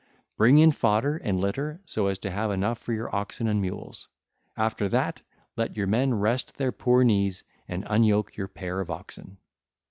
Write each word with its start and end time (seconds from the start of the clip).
Bring 0.35 0.57
in 0.57 0.71
fodder 0.71 1.17
and 1.17 1.39
litter 1.39 1.79
so 1.85 2.07
as 2.07 2.17
to 2.17 2.31
have 2.31 2.49
enough 2.49 2.79
for 2.79 2.91
your 2.91 3.15
oxen 3.15 3.47
and 3.47 3.61
mules. 3.61 4.07
After 4.57 4.89
that, 4.89 5.21
let 5.55 5.77
your 5.77 5.85
men 5.85 6.15
rest 6.15 6.55
their 6.55 6.71
poor 6.71 7.03
knees 7.03 7.43
and 7.67 7.85
unyoke 7.87 8.35
your 8.35 8.47
pair 8.47 8.79
of 8.79 8.89
oxen. 8.89 9.37